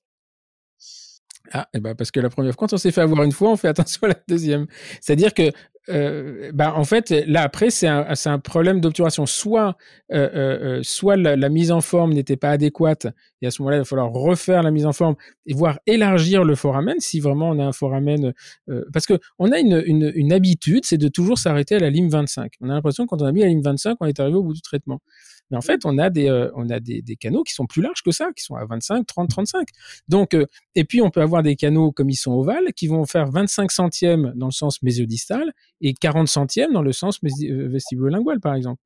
Ah, 1.52 1.68
eh 1.74 1.80
ben 1.80 1.96
parce 1.96 2.12
que 2.12 2.20
la 2.20 2.30
première 2.30 2.54
fois, 2.54 2.68
quand 2.68 2.74
on 2.74 2.78
s'est 2.78 2.92
fait 2.92 3.02
avoir 3.02 3.24
une 3.24 3.32
fois, 3.32 3.52
on 3.52 3.56
fait 3.56 3.68
attention 3.68 4.02
à 4.04 4.08
la 4.10 4.16
deuxième. 4.28 4.68
C'est-à-dire 5.02 5.34
que, 5.34 5.52
euh, 5.90 6.52
ben, 6.54 6.72
en 6.72 6.84
fait, 6.84 7.12
là 7.28 7.44
après, 7.44 7.70
c'est 7.70 7.88
un, 7.88 8.08
un, 8.26 8.40
problème 8.40 8.82
d'obturation. 8.82 9.26
Soit, 9.26 9.78
euh, 10.12 10.30
euh, 10.34 10.80
soit 10.84 11.16
la, 11.16 11.50
mise 11.50 11.72
en 11.72 11.82
forme 11.82 12.14
n'était 12.14 12.38
pas 12.38 12.50
adéquate, 12.50 13.08
et 13.42 13.48
à 13.48 13.52
ce 13.52 13.62
moment-là, 13.62 13.78
il 13.78 13.82
va 13.82 13.86
falloir 13.86 14.12
refaire 14.12 14.64
la 14.64 14.72
mise 14.72 14.86
en 14.86 14.94
forme 14.94 15.16
et 15.46 15.54
voir 15.54 15.80
élargir 15.86 16.44
le 16.44 16.56
foramen 16.56 16.96
si 17.00 17.20
vraiment 17.20 17.50
on 17.50 17.60
a 17.60 17.64
un 17.66 17.72
foramen. 17.72 18.34
parce 18.92 19.06
que 19.06 19.20
on 19.38 19.52
a 19.52 19.60
une, 19.60 19.84
une, 19.86 20.12
une 20.16 20.34
habitude, 20.34 20.86
c'est 20.86 20.98
de 20.98 21.08
toujours 21.08 21.38
s'arrêter 21.38 21.76
à 21.76 21.80
la 21.80 21.90
lime 21.90 22.10
25. 22.10 22.54
On 22.62 22.70
a 22.70 22.74
l'impression 22.74 23.06
que 23.06 23.10
quand 23.10 23.22
on 23.22 23.26
a 23.26 23.32
mis 23.32 23.42
la 23.42 23.48
lime 23.48 23.62
25, 23.62 23.98
on 24.00 24.06
est 24.08 24.20
arrivé 24.20 24.38
au 24.38 24.44
bout 24.44 24.54
du 24.54 24.62
traitement. 24.62 25.02
Mais 25.52 25.58
en 25.58 25.62
fait, 25.62 25.82
on 25.86 25.98
a 25.98 26.10
des, 26.10 26.28
euh, 26.28 26.50
on 26.56 26.70
a 26.70 26.80
des, 26.80 27.02
des, 27.02 27.16
canaux 27.16 27.44
qui 27.44 27.54
sont 27.54 27.68
plus 27.68 27.82
larges 27.82 28.02
que 28.04 28.12
ça, 28.12 28.32
qui 28.36 28.44
sont 28.44 28.56
à 28.56 28.66
25, 28.66 29.06
30, 29.06 29.30
35. 29.30 29.68
Donc, 30.08 30.34
euh, 30.34 30.46
et 30.74 30.84
puis 30.84 31.02
on 31.02 31.12
peut 31.12 31.22
avoir 31.22 31.44
des 31.44 31.56
canaux 31.56 31.92
comme 31.92 32.10
ils 32.10 32.16
sont 32.16 32.34
ovales, 32.34 32.74
qui 32.76 32.88
vont 32.88 33.06
faire 33.06 33.30
25 33.30 33.72
centièmes 33.72 34.34
dans 34.36 34.48
le 34.48 34.52
sens 34.52 34.82
mésodistal 34.82 35.54
et 35.82 35.94
40 35.94 36.28
centièmes 36.28 36.74
dans 36.74 36.82
le 36.82 36.94
sens 36.94 37.20
euh, 37.24 37.68
vestibulolingual, 37.68 38.40
par 38.40 38.56
exemple. 38.56 38.82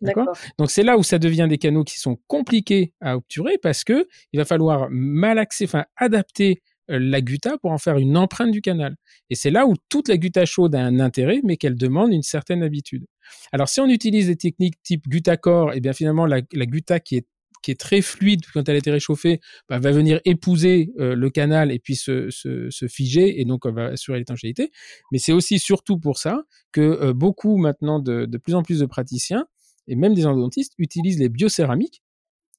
D'accord. 0.00 0.28
Donc 0.58 0.70
c'est 0.70 0.82
là 0.82 0.96
où 0.96 1.02
ça 1.02 1.18
devient 1.18 1.46
des 1.46 1.58
canaux 1.58 1.84
qui 1.84 1.98
sont 1.98 2.18
compliqués 2.26 2.94
à 3.02 3.16
obturer 3.16 3.58
parce 3.58 3.84
que 3.84 4.08
il 4.32 4.38
va 4.38 4.46
falloir 4.46 4.88
malaxer, 4.90 5.66
enfin 5.66 5.84
adapter 5.96 6.62
la 6.98 7.20
gutta 7.20 7.58
pour 7.58 7.70
en 7.72 7.78
faire 7.78 7.98
une 7.98 8.16
empreinte 8.16 8.50
du 8.50 8.60
canal. 8.60 8.96
Et 9.30 9.34
c'est 9.34 9.50
là 9.50 9.66
où 9.66 9.74
toute 9.88 10.08
la 10.08 10.16
gutta 10.16 10.44
chaude 10.44 10.74
a 10.74 10.84
un 10.84 11.00
intérêt, 11.00 11.40
mais 11.44 11.56
qu'elle 11.56 11.76
demande 11.76 12.12
une 12.12 12.22
certaine 12.22 12.62
habitude. 12.62 13.06
Alors, 13.52 13.68
si 13.68 13.80
on 13.80 13.88
utilise 13.88 14.26
des 14.26 14.36
techniques 14.36 14.82
type 14.82 15.08
gutta-corps, 15.08 15.72
et 15.72 15.78
eh 15.78 15.80
bien 15.80 15.92
finalement, 15.92 16.26
la, 16.26 16.40
gutta 16.42 17.00
qui 17.00 17.16
est 17.16 17.26
qui 17.62 17.70
est 17.70 17.78
très 17.78 18.00
fluide 18.00 18.40
quand 18.54 18.66
elle 18.70 18.76
a 18.76 18.78
été 18.78 18.90
réchauffée, 18.90 19.38
bah, 19.68 19.78
va 19.78 19.92
venir 19.92 20.18
épouser 20.24 20.92
euh, 20.98 21.14
le 21.14 21.28
canal 21.28 21.70
et 21.70 21.78
puis 21.78 21.94
se, 21.94 22.30
se, 22.30 22.86
figer 22.88 23.38
et 23.40 23.44
donc 23.44 23.66
on 23.66 23.72
va 23.72 23.88
assurer 23.88 24.18
l'étanchéité. 24.18 24.70
Mais 25.12 25.18
c'est 25.18 25.32
aussi 25.32 25.58
surtout 25.58 25.98
pour 25.98 26.16
ça 26.16 26.42
que 26.72 26.80
euh, 26.80 27.12
beaucoup 27.12 27.58
maintenant 27.58 27.98
de, 27.98 28.24
de, 28.24 28.38
plus 28.38 28.54
en 28.54 28.62
plus 28.62 28.80
de 28.80 28.86
praticiens 28.86 29.46
et 29.88 29.94
même 29.94 30.14
des 30.14 30.24
endodontistes 30.24 30.72
utilisent 30.78 31.18
les 31.18 31.28
biocéramiques, 31.28 32.02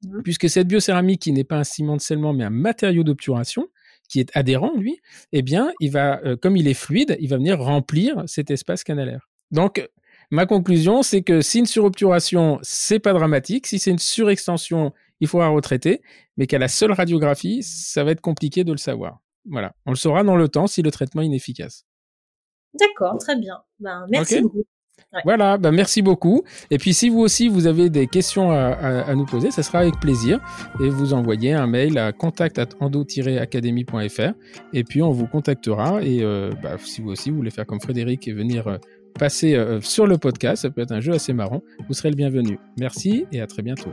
mmh. 0.04 0.22
puisque 0.22 0.50
cette 0.50 0.68
biocéramique 0.68 1.24
qui 1.24 1.32
n'est 1.32 1.44
pas 1.44 1.58
un 1.58 1.64
ciment 1.64 1.96
de 1.96 2.02
scellement 2.02 2.34
mais 2.34 2.44
un 2.44 2.52
matériau 2.52 3.04
d'obturation, 3.04 3.70
qui 4.12 4.20
est 4.20 4.30
adhérent, 4.36 4.74
lui, 4.76 5.00
eh 5.32 5.42
bien, 5.42 5.72
il 5.80 5.90
va, 5.90 6.20
euh, 6.26 6.36
comme 6.36 6.58
il 6.58 6.68
est 6.68 6.74
fluide, 6.74 7.18
il 7.20 7.30
va 7.30 7.38
venir 7.38 7.60
remplir 7.60 8.24
cet 8.28 8.52
espace 8.52 8.84
canalaire. 8.84 9.30
Donc, 9.52 9.88
ma 10.32 10.46
conclusion, 10.46 11.02
c'est 11.02 11.22
que 11.22 11.42
si 11.42 11.60
une 11.60 11.66
surobturation, 11.66 12.60
c'est 12.62 13.00
pas 13.00 13.14
dramatique. 13.14 13.68
Si 13.68 13.80
c'est 13.80 13.92
une 13.92 14.00
surextension, 14.00 14.94
il 15.22 15.28
faudra 15.28 15.48
retraiter, 15.48 16.02
mais 16.36 16.46
qu'à 16.46 16.60
la 16.60 16.68
seule 16.68 16.92
radiographie, 16.92 17.64
ça 17.64 18.04
va 18.04 18.12
être 18.12 18.22
compliqué 18.22 18.64
de 18.66 18.74
le 18.74 18.78
savoir. 18.78 19.22
Voilà. 19.46 19.74
On 19.86 19.92
le 19.92 19.98
saura 19.98 20.24
dans 20.24 20.36
le 20.36 20.50
temps 20.50 20.68
si 20.68 20.82
le 20.82 20.92
traitement 20.92 21.22
est 21.22 21.28
inefficace. 21.28 21.86
D'accord, 22.74 23.18
très 23.18 23.38
bien. 23.38 23.62
Ben, 23.80 24.06
merci 24.10 24.42
beaucoup. 24.42 24.66
Voilà, 25.26 25.58
ben 25.58 25.72
merci 25.72 26.02
beaucoup. 26.02 26.44
Et 26.70 26.78
puis 26.78 26.94
si 26.94 27.10
vous 27.10 27.20
aussi 27.20 27.50
vous 27.50 27.68
avez 27.68 27.90
des 27.90 28.08
questions 28.08 28.52
à, 28.52 29.14
nous 29.16 29.26
poser, 29.26 29.52
ça 29.52 29.64
sera 29.64 29.80
avec 29.80 30.00
plaisir. 30.00 30.40
Et 30.82 30.88
vous 30.90 31.14
envoyez 31.14 31.52
un 31.54 31.68
mail 31.68 31.98
à 31.98 32.14
contact@endo-academy.fr 32.14 34.34
et 34.74 34.84
puis 34.84 35.02
on 35.02 35.12
vous 35.12 35.28
contactera. 35.28 36.02
Et 36.02 36.24
euh, 36.24 36.52
bah, 36.64 36.78
si 36.84 37.02
vous 37.02 37.12
aussi 37.12 37.30
vous 37.30 37.38
voulez 37.38 37.52
faire 37.52 37.66
comme 37.66 37.82
Frédéric 37.82 38.28
et 38.28 38.34
venir 38.34 38.68
euh, 38.68 38.78
passer 39.20 39.56
euh, 39.56 39.82
sur 39.82 40.08
le 40.08 40.18
podcast, 40.18 40.62
ça 40.62 40.70
peut 40.70 40.80
être 40.82 40.94
un 40.94 41.02
jeu 41.02 41.14
assez 41.14 41.34
marrant. 41.34 41.62
Vous 41.88 41.94
serez 41.94 42.10
le 42.10 42.16
bienvenu. 42.16 42.58
Merci 42.80 43.26
et 43.32 43.42
à 43.42 43.48
très 43.48 43.62
bientôt. 43.62 43.92